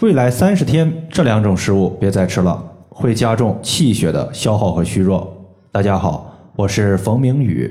[0.00, 5.36] 未来三十天，这两种食物别再吃了，会加重气血的消耗和虚弱。
[5.72, 7.68] 大家好，我是冯明宇。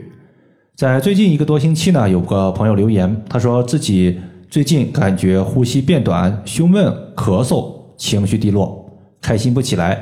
[0.75, 4.19] 在最近一个多星期呢，有个朋友留言，他说自己
[4.49, 8.85] 最近感觉呼吸变短、胸闷、咳嗽、情绪低落、
[9.21, 9.97] 开心不起来。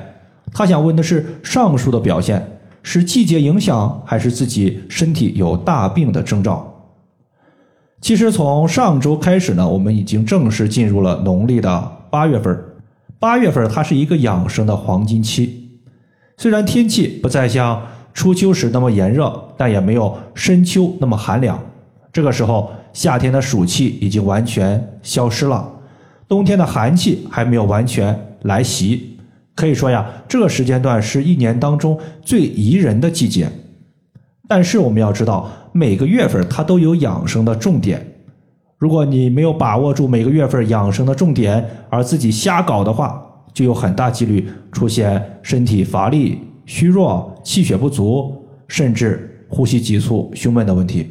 [0.51, 2.43] 他想问的是，上述的表现
[2.81, 6.74] 是季节影响，还是自己身体有大病的征兆？
[8.05, 11.91] 其实从上周开始呢，我们已经正式进入了农历的。
[12.11, 12.55] 八月份，
[13.17, 15.71] 八月份它是一个养生的黄金期。
[16.37, 17.81] 虽然天气不再像
[18.13, 21.59] 初秋时那么炎热，但也没有深秋那么寒凉。
[22.13, 25.67] 这个时候，夏天的暑气已经完全消失了，
[26.27, 29.17] 冬天的寒气还没有完全来袭。
[29.55, 33.49] 可以说呀，这个时间段是一年当中最宜人的季节。
[34.47, 38.05] 但是我们要知道，每个月份它都有养生的重点。
[38.77, 51.09] 如果你没有把握住每个月份养生的重点，而自己瞎搞的话，就有很大几率出现身体乏力、虚弱、气血不足，甚至呼吸急促、胸闷的问题。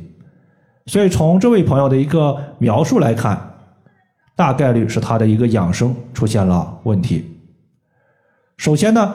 [0.86, 3.54] 所以从这位朋友的一个描述来看，
[4.36, 7.24] 大概率是他的一个养生出现了问题。
[8.58, 9.14] 首先呢，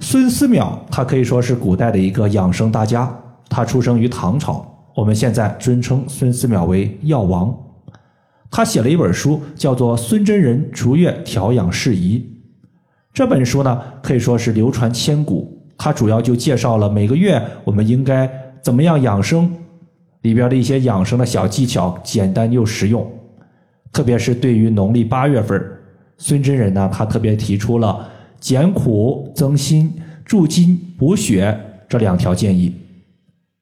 [0.00, 3.16] 孙思邈他可以说是古代的一个养生大家，
[3.48, 4.70] 他出生于唐朝。
[4.96, 7.56] 我们现在尊称孙思邈为药王，
[8.50, 12.18] 他写了一本书，叫做《孙真人逐月调养事宜》。
[13.12, 15.52] 这本书呢，可以说是流传千古。
[15.76, 18.30] 它主要就介绍了每个月我们应该
[18.62, 19.52] 怎么样养生，
[20.22, 23.08] 里边的一些养生的小技巧，简单又实用。
[23.92, 25.60] 特别是对于农历八月份，
[26.18, 28.08] 孙真人呢，他特别提出了
[28.44, 29.90] 减苦增辛、
[30.22, 32.74] 助筋补血这两条建议。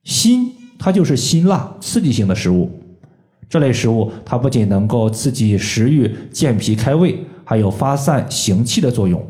[0.03, 0.51] 辛。
[0.85, 2.69] 它就是辛辣刺激性的食物，
[3.49, 9.25] 这类食物它不仅能够刺激食欲、健脾开胃，还有发散行气的作用。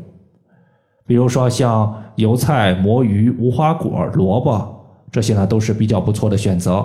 [1.05, 6.83] 比如说像油菜、魔芋、无花果、萝卜这些呢，都是比较不错的选择。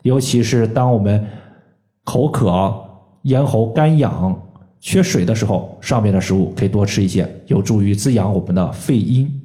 [0.00, 1.26] 尤其是当我们
[2.04, 2.74] 口渴、
[3.24, 4.40] 咽喉干痒、
[4.80, 9.40] 缺水的时候，上面的食物可以多吃一些，有助于滋养我们的肺阴。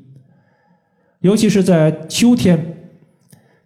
[1.21, 2.77] 尤其是在秋天，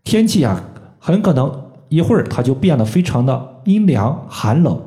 [0.04, 0.64] 天气啊。
[1.00, 4.82] 很可能一会儿它就变得非常的阴凉寒冷。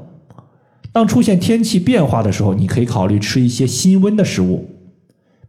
[0.92, 4.68] 当出现天气变化的时候，你可以考虑吃一些辛温的食物，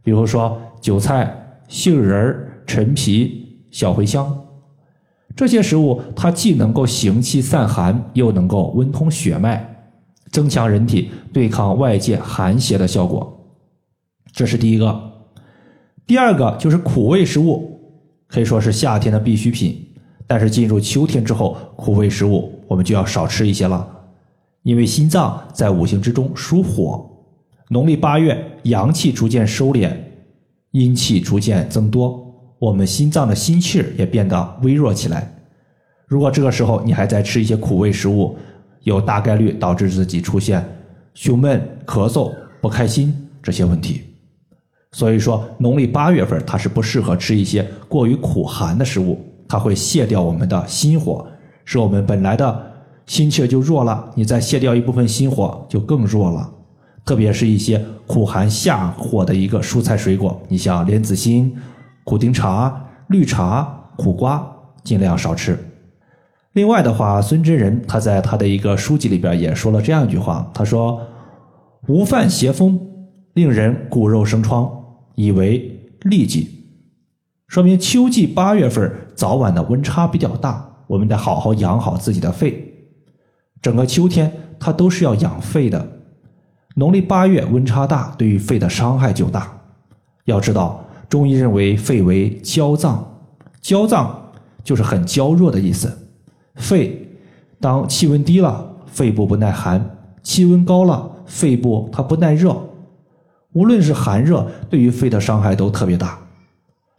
[0.02, 2.34] 比如说韭菜、杏仁、
[2.64, 4.46] 陈皮、小茴香
[5.36, 9.71] 这些食物，它既能够行气散寒，又能够温通血脉，
[10.32, 13.38] 增强人体对抗外界寒邪的效果。
[14.32, 15.12] 这是第一个。
[16.04, 17.78] 第二个就是苦味食物，
[18.26, 19.88] 可以说是夏天的必需品。
[20.26, 23.86] 但是进入秋天之后，苦味食物我们就要少吃一些了，
[24.62, 27.06] 因为心脏在五行之中属火，
[27.68, 29.94] 农历八月阳气逐渐收敛，
[30.70, 35.30] 阴气逐渐增多，我们心脏的心气也变得微弱起来。
[36.06, 38.36] 如果这个时候你还在吃一些苦味食物，
[38.82, 40.64] 有大概率导致自己出现
[41.14, 44.02] 胸闷、咳嗽、不开心这些问题。
[44.92, 49.18] 所以说，农历八月份它是不适合吃一些过于苦寒的食物。
[49.48, 51.26] 它会泄掉我们的心火，
[51.66, 52.72] 使我们本来的
[53.06, 54.10] 心气就弱了。
[54.14, 56.50] 你再泄掉一部分心火，就更弱了。
[57.04, 61.54] 特别是一些苦寒下火的一个蔬菜水果，你像莲子心、
[62.04, 63.62] 苦丁茶、绿茶、
[63.96, 64.42] 苦瓜，
[64.84, 65.58] 尽量少吃。
[66.52, 71.00] 另外的话，孙真人他在他的一个书籍里边也说了这样一句话，他说
[71.88, 72.78] ：“无犯邪风，
[73.32, 74.70] 令人骨肉生疮，
[75.14, 76.48] 以为痢疾。”
[77.48, 82.74] 说明秋季八月份早晚的温差比较大，我们得好好养好自己的肺。
[83.62, 85.86] 整个秋天它都是要养肺的。
[86.74, 89.58] 农历八月温差大，对于肺的伤害就大。
[90.24, 93.22] 要知道，中医认为肺为娇脏，
[93.60, 96.01] 娇脏就是很娇弱的意思。
[96.56, 97.08] 肺
[97.60, 99.80] 当气温低了，肺部不耐寒；
[100.22, 102.56] 气温高了，肺部它不耐热。
[103.52, 106.18] 无论是寒热，对于肺的伤害都特别大。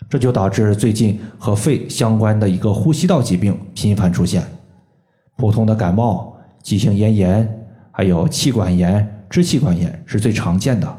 [0.09, 4.43] 这就导致最近和肺相关的一个呼吸道疾病频繁出现，
[5.37, 10.97] 普通的感冒、急性咽炎，还有气管炎、支气管炎是最常见的。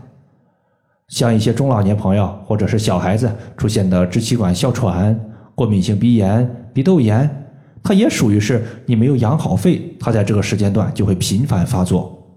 [1.07, 5.17] 像一些中老年朋友或者是小孩子出现的支气管哮喘、
[5.55, 7.44] 过敏性鼻炎、鼻窦炎，
[7.85, 12.35] 它也属于是你没有养好肺，它在这个时间段就会频繁发作。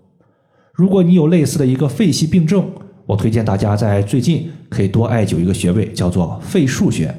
[0.73, 2.69] 如果你有类似的一个肺系病症，
[3.05, 7.15] 我推荐大家在最近可以多艾灸一个穴位，叫做肺腧穴。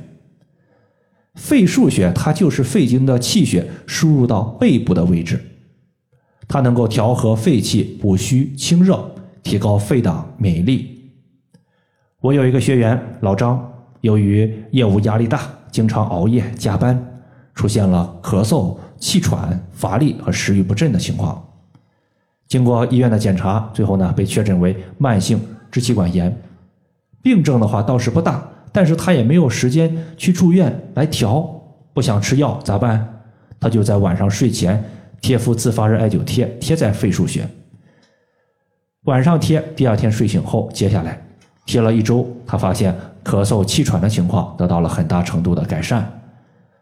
[1.34, 5.42] 肺腧穴它就是肺经的气血输入到背部的位置，
[6.46, 9.10] 它能够调和肺气、补虚清热，
[9.42, 11.10] 提高肺的免疫力。
[12.20, 13.72] 我有一个学员老张，
[14.02, 17.17] 由于业务压力大，经常熬夜加班，
[17.58, 21.44] 出现了咳嗽、气喘、乏力和食欲不振的情况。
[22.46, 26.40] 经过医院的检查，最后呢被确诊为慢性支气管炎。
[27.20, 31.42] 病症的话倒是不大，但是他也没有时间去住院来调，
[31.92, 33.04] 不想吃药咋办？
[33.58, 34.80] 他就在晚上睡前
[35.20, 37.44] 贴敷自发热艾灸贴，贴在肺腧穴。
[39.06, 41.20] 晚上贴，第二天睡醒后揭下来，
[41.66, 46.08] 贴了一周，他发现咳嗽、气喘的情况得到了很大程度的改善。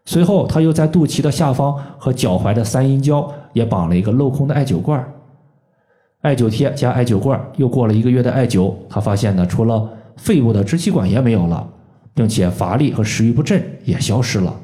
[0.07, 5.05] 随后，他又在肚脐的下方和脚踝的三阴交也绑了一个镂空的艾灸罐。
[6.21, 11.67] 艾灸贴加艾灸罐，又过了一个月的艾灸，他发现呢，除了肺部的支气管炎没有了，
[12.13, 14.55] 并且乏力和食欲不振也消失了。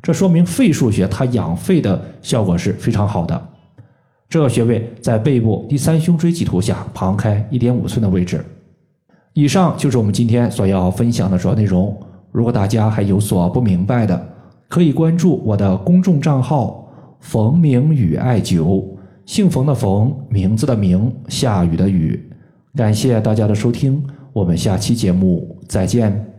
[0.00, 3.48] 这说明肺腧穴它养肺的效果是非常好的。
[4.26, 8.42] 这个穴位在背部第三胸椎棘突下旁开一点五寸的位置。
[9.34, 11.94] 以上就是我们今天所要分享的主要内容。
[12.30, 14.28] 如果大家还有所不明白的，
[14.72, 16.88] 可以关注我的公众账号
[17.20, 18.82] “冯明宇艾灸”。
[19.26, 22.18] 姓冯的冯，名字的名，下雨的雨。
[22.74, 24.02] 感谢大家的收听，
[24.32, 26.31] 我们下期节目再见。